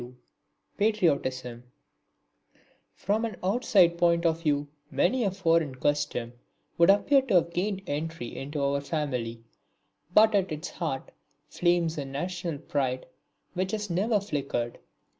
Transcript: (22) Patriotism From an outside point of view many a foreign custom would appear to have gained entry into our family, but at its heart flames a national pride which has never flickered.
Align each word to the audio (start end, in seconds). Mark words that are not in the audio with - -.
(22) 0.01 0.15
Patriotism 0.79 1.63
From 2.95 3.23
an 3.23 3.37
outside 3.43 3.99
point 3.99 4.25
of 4.25 4.41
view 4.41 4.67
many 4.89 5.23
a 5.23 5.29
foreign 5.29 5.75
custom 5.75 6.33
would 6.79 6.89
appear 6.89 7.21
to 7.21 7.35
have 7.35 7.53
gained 7.53 7.83
entry 7.85 8.35
into 8.35 8.59
our 8.63 8.81
family, 8.81 9.43
but 10.11 10.33
at 10.33 10.51
its 10.51 10.71
heart 10.71 11.11
flames 11.51 11.99
a 11.99 12.05
national 12.05 12.57
pride 12.57 13.05
which 13.53 13.73
has 13.73 13.91
never 13.91 14.19
flickered. 14.19 14.79